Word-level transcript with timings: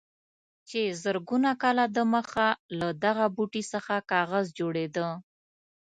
چې 0.69 0.81
زرګونه 1.03 1.51
کاله 1.61 1.85
دمخه 1.97 2.47
له 2.79 2.89
دغه 3.03 3.25
بوټي 3.35 3.63
څخه 3.73 3.93
کاغذ 4.11 4.45
جوړېده. 4.59 5.07